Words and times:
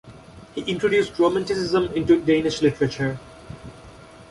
He 0.55 0.61
introduced 0.61 1.19
romanticism 1.19 1.83
into 1.93 2.19
Danish 2.25 2.63
literature. 2.63 3.19